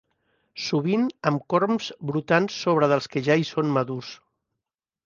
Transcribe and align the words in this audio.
Sovint 0.67 1.03
amb 1.31 1.43
corms 1.55 1.91
brotant 2.11 2.51
sobre 2.57 2.91
dels 2.95 3.13
que 3.13 3.25
ja 3.31 3.39
hi 3.43 3.51
són 3.53 3.73
madurs. 3.79 4.13